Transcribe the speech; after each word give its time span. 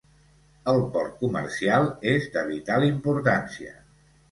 El 0.71 0.79
port 0.95 1.19
comercial 1.25 1.87
és 2.15 2.27
de 2.39 2.45
vital 2.49 2.89
importància. 2.91 3.79